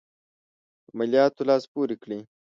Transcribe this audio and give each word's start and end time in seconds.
په 0.85 0.91
عملیاتو 0.93 1.41
لاس 1.49 1.63
پوري 1.73 1.95
کړي. 2.03 2.19